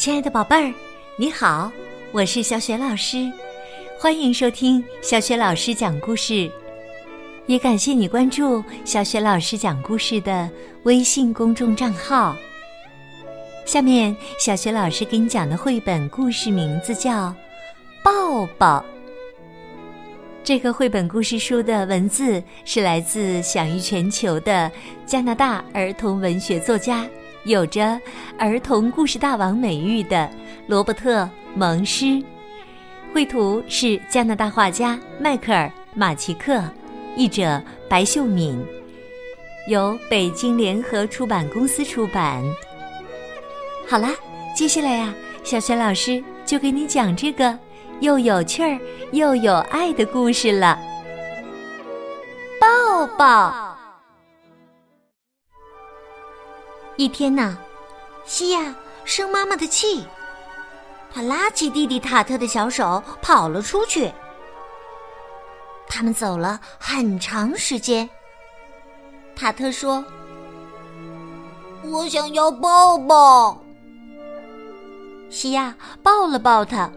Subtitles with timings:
[0.00, 0.72] 亲爱的宝贝儿，
[1.16, 1.70] 你好，
[2.10, 3.30] 我是小雪老师，
[3.98, 6.50] 欢迎收听小雪老师讲故事，
[7.44, 10.48] 也感谢你关注小雪老师讲故事的
[10.84, 12.34] 微信公众账号。
[13.66, 17.10] 下面，小雪老师给你讲的绘本故事名字叫
[18.02, 18.78] 《抱抱》。
[20.42, 24.72] 这个绘本故事书的文字是来自享誉全球的
[25.04, 27.06] 加拿大儿童文学作家。
[27.44, 27.98] 有着
[28.38, 30.30] 儿童故事大王美誉的
[30.66, 31.22] 罗伯特·
[31.54, 32.22] 蒙施，
[33.14, 36.62] 绘图是加拿大画家迈克尔·马奇克，
[37.16, 38.62] 译者白秀敏，
[39.68, 42.42] 由北京联合出版公司出版。
[43.88, 44.14] 好啦，
[44.54, 47.58] 接下来呀，小雪老师就给你讲这个
[48.00, 48.78] 又有趣儿
[49.12, 50.78] 又有爱的故事了。
[52.60, 53.69] 抱抱。
[57.00, 57.56] 一天呐，
[58.26, 58.74] 西亚
[59.06, 60.04] 生妈妈的气，
[61.10, 64.12] 他拉起弟弟塔特的小手跑了出去。
[65.88, 68.06] 他们走了很长时间。
[69.34, 70.04] 塔特说
[71.90, 73.58] ：“我想要抱抱。”
[75.30, 76.90] 西亚抱了抱他。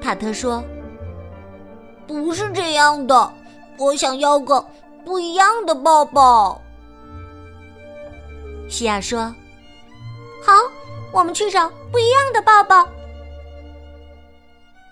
[0.00, 0.64] 塔特说
[2.08, 3.30] ：“不是这样的，
[3.76, 4.66] 我想要个
[5.04, 6.58] 不一样的抱抱。”
[8.68, 9.34] 西亚说
[10.44, 10.52] ：“好，
[11.10, 12.86] 我们去找不一样的抱抱。”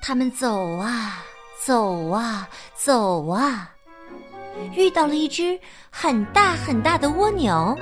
[0.02, 1.24] 他们走啊
[1.62, 3.70] 走啊走啊，
[4.74, 5.58] 遇到了一只
[5.90, 7.76] 很大很大的蜗牛。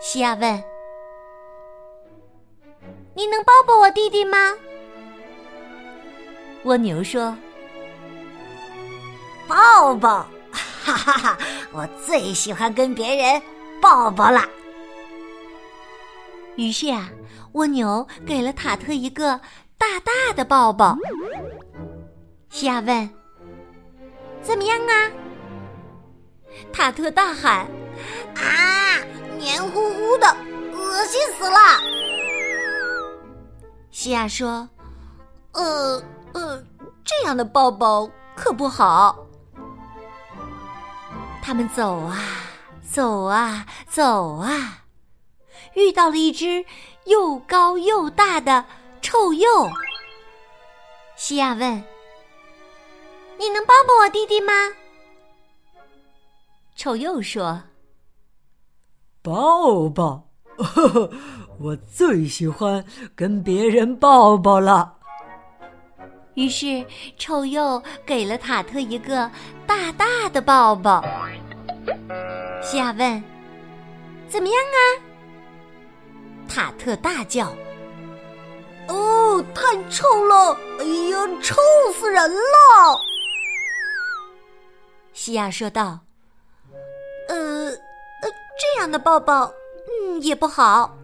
[0.00, 0.62] 西亚问
[3.14, 4.36] ：“你能抱抱我弟弟吗？”
[6.64, 7.36] 蜗牛说
[9.48, 11.38] ：“抱抱，哈哈哈！
[11.72, 13.42] 我最喜欢跟别人。”
[13.82, 14.48] 抱抱啦！
[16.54, 17.10] 于是啊，
[17.54, 19.40] 蜗牛给了塔特一个
[19.76, 20.96] 大大的抱抱。
[22.48, 23.10] 西亚问
[24.40, 25.10] ：“怎么样啊？”
[26.72, 27.66] 塔特大喊
[28.38, 29.02] ：“啊，
[29.36, 30.28] 黏糊糊的，
[30.72, 31.58] 恶心死了！”
[33.90, 34.68] 西亚说
[35.54, 36.00] ：“呃
[36.34, 36.64] 呃，
[37.04, 39.26] 这样的抱抱可不好。”
[41.42, 42.20] 他们走啊。
[42.92, 44.84] 走啊走啊，
[45.74, 46.62] 遇到了一只
[47.06, 48.66] 又高又大的
[49.00, 49.46] 臭鼬。
[51.16, 51.82] 西亚问
[53.40, 54.52] ：“你能抱抱我弟弟吗？”
[56.76, 57.62] 臭鼬说
[59.22, 60.28] ：“抱抱，
[61.58, 62.84] 我最喜欢
[63.16, 64.98] 跟别人抱抱了。”
[66.34, 66.84] 于是
[67.16, 69.30] 臭鼬给了塔特一个
[69.66, 71.02] 大大的抱抱。
[72.62, 73.22] 西亚问
[74.28, 74.78] ：“怎么样啊？”
[76.48, 77.52] 塔特大叫
[78.88, 80.56] ：“哦，太臭了！
[80.78, 81.56] 哎呀，臭
[81.92, 82.98] 死人了！”
[85.12, 85.98] 西亚说道
[87.28, 87.36] ：“呃，
[87.68, 87.74] 呃，
[88.22, 89.52] 这样的抱抱，
[90.06, 90.96] 嗯，也不好。”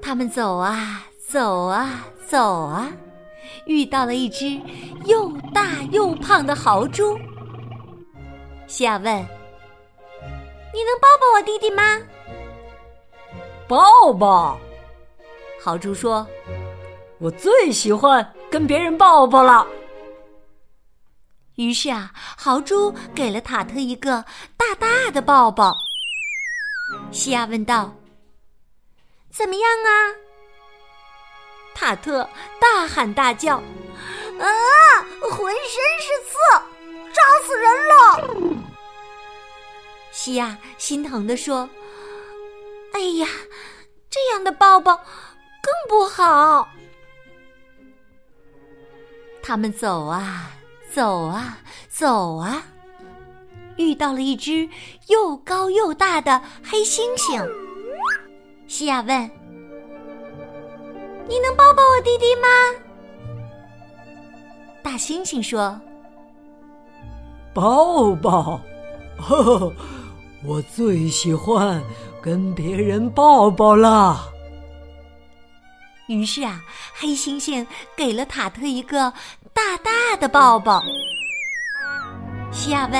[0.00, 2.90] 他们走啊走啊走啊，
[3.66, 4.58] 遇到了一只
[5.04, 7.18] 又大又胖的豪猪。
[8.68, 9.39] 西亚问。
[10.72, 12.00] 你能抱抱我弟弟吗？
[13.68, 14.58] 抱抱，
[15.60, 16.26] 豪猪说
[17.18, 19.66] ：“我最喜欢跟别人抱抱了。”
[21.56, 24.24] 于是啊，豪猪给了塔特一个
[24.56, 25.76] 大大的抱抱。
[27.12, 27.94] 西亚问道
[29.30, 30.14] ：“怎么样啊？”
[31.74, 32.28] 塔特
[32.60, 33.56] 大喊大叫
[34.38, 34.44] ：“啊，
[35.30, 36.36] 浑身是刺，
[37.12, 37.94] 扎死人了！”
[40.12, 41.68] 西亚心疼的说
[42.92, 43.26] ：“哎呀，
[44.10, 46.68] 这样的抱抱更不好。”
[49.42, 50.50] 他们走啊
[50.92, 52.62] 走啊走啊，
[53.76, 54.68] 遇到了一只
[55.08, 57.48] 又高又大的黑猩猩。
[58.66, 59.30] 西亚问
[61.26, 62.48] ：“你能抱抱我弟弟吗？”
[64.82, 65.80] 大猩猩说
[67.54, 68.60] ：“抱抱，
[69.18, 69.72] 呵呵。”
[70.42, 71.82] 我最喜欢
[72.22, 74.32] 跟别人抱抱了。
[76.08, 76.60] 于是啊，
[76.94, 77.64] 黑猩猩
[77.94, 79.12] 给了塔特一个
[79.52, 80.82] 大大的抱抱。
[82.50, 82.92] 西亚问：“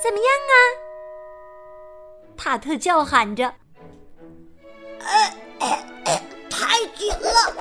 [0.00, 0.54] 怎么样啊？”
[2.36, 3.46] 塔特叫喊着
[5.00, 7.52] ：“哎哎哎，太紧了，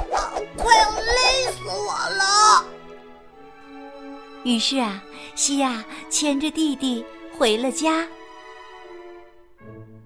[0.58, 2.66] 快要累死我了！”
[4.44, 5.02] 于是啊，
[5.36, 7.04] 西亚牵着弟弟。
[7.38, 8.08] 回了家，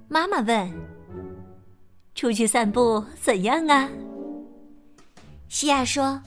[0.07, 0.71] 妈妈问
[2.15, 3.89] ：“出去散步怎样啊？
[5.50, 6.21] 西亚说：“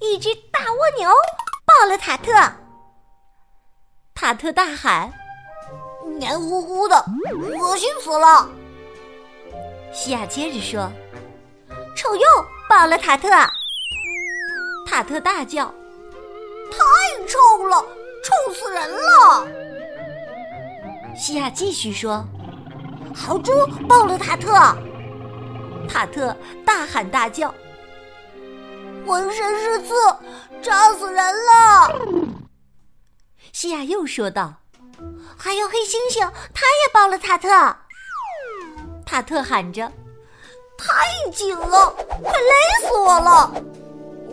[0.00, 1.10] 一只大蜗牛
[1.64, 2.32] 抱了塔特。”
[4.14, 5.12] 塔特大喊
[6.18, 7.04] ：“黏糊糊的，
[7.58, 8.48] 恶心死了！”
[9.92, 10.90] 西亚接着说
[11.96, 12.24] ：“臭鼬
[12.68, 13.28] 抱了塔特。”
[14.86, 15.66] 塔特大叫
[16.70, 17.84] ：“太臭了，
[18.22, 19.48] 臭死人了！”
[21.16, 22.24] 西亚继续说
[23.14, 23.52] ：“豪猪
[23.88, 24.52] 抱了塔特。”
[25.88, 27.54] 塔特大喊大叫
[29.06, 29.94] ：“浑身是刺，
[30.60, 31.16] 扎死人
[31.46, 32.00] 了！”
[33.52, 34.54] 西亚又说道
[35.38, 37.48] ：“还有黑猩猩，他也抱了塔特。”
[39.06, 39.90] 塔特喊着
[40.76, 43.52] ：“太紧了，快勒死我了！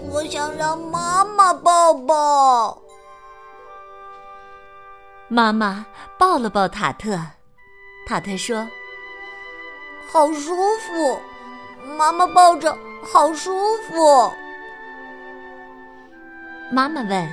[0.09, 2.80] 我想让妈妈抱抱。”
[5.33, 5.85] 妈妈
[6.19, 7.17] 抱了抱塔特，
[8.05, 8.67] 塔特说
[10.11, 11.17] ：“好舒服，
[11.97, 14.29] 妈妈抱着好舒服。”
[16.69, 17.29] 妈妈问：“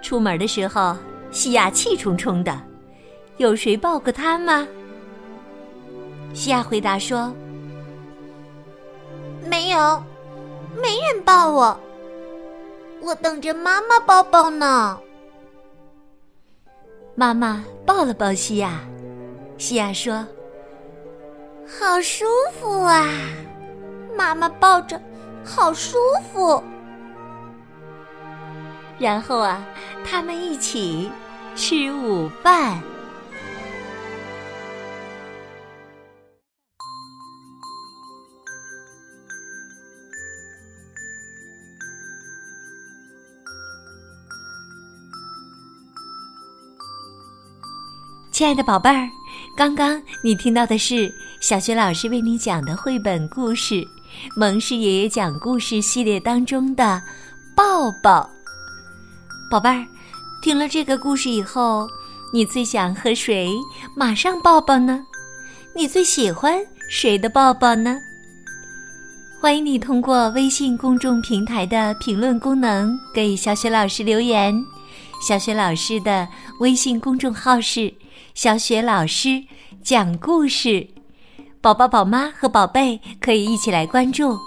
[0.00, 0.96] 出门的时候，
[1.30, 2.58] 西亚气冲冲的，
[3.36, 4.66] 有谁抱过他吗？”
[6.32, 7.30] 西亚回答说
[9.44, 10.02] ：“没有，
[10.74, 11.78] 没人抱我，
[13.02, 14.98] 我等着妈妈抱抱呢。”
[17.20, 18.80] 妈妈抱了抱西亚，
[19.58, 20.26] 西亚说
[21.68, 22.24] ：“好舒
[22.58, 23.04] 服啊，
[24.16, 24.98] 妈妈抱着，
[25.44, 25.98] 好舒
[26.32, 26.64] 服。”
[28.98, 29.62] 然后啊，
[30.02, 31.12] 他们一起
[31.54, 32.80] 吃午饭。
[48.40, 49.06] 亲爱的宝贝儿，
[49.54, 53.74] 刚刚你听到的是小学老师为你讲的绘本故事
[54.34, 56.82] 《蒙氏爷爷讲故事》系列当中的
[57.54, 58.22] 《抱抱》。
[59.50, 59.86] 宝贝儿，
[60.40, 61.86] 听了这个故事以后，
[62.32, 63.50] 你最想和谁
[63.94, 65.04] 马上抱抱呢？
[65.76, 66.58] 你最喜欢
[66.88, 67.98] 谁的抱抱呢？
[69.38, 74.64] 欢迎你通过微信公众平台的评论功能给小雪老师留言。
[75.20, 76.26] 小雪老师的
[76.60, 77.92] 微信公众号是。
[78.32, 79.42] 小雪老师
[79.82, 80.86] 讲故事，
[81.60, 84.38] 宝宝、宝妈和宝贝可以一起来关注，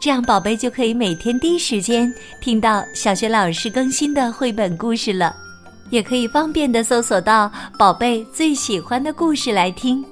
[0.00, 5.34] 这样宝贝就可以每天第一时间听到小雪老师更新的绘本故事了，
[5.88, 10.04] 也可以方便的搜索到宝贝最喜欢的故事来听。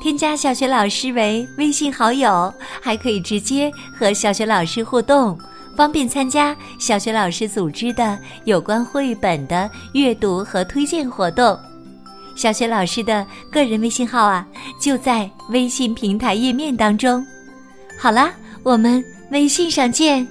[0.00, 5.38] 添加小雪老师为微信好友，还可以直接和小雪老师互动，
[5.76, 11.58] 方便参加小学老师组织的有关绘本的阅读和推荐活动。
[12.34, 14.46] 小学老师的个人微信号啊，
[14.80, 17.24] 就在微信平台页面当中。
[17.98, 18.32] 好啦，
[18.62, 20.26] 我们微信上见。